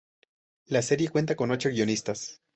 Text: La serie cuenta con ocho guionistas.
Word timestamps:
La 0.65 0.81
serie 0.81 1.09
cuenta 1.09 1.35
con 1.35 1.51
ocho 1.51 1.69
guionistas. 1.69 2.41